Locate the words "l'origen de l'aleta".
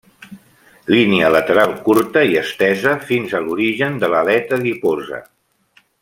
3.45-4.59